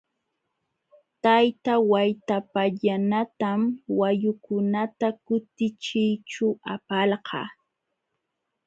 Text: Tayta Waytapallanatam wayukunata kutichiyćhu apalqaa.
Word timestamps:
Tayta 1.23 1.73
Waytapallanatam 1.91 3.59
wayukunata 3.99 5.07
kutichiyćhu 5.25 6.47
apalqaa. 6.73 7.47